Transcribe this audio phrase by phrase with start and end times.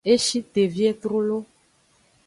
[0.11, 1.37] E shi te vie trolo.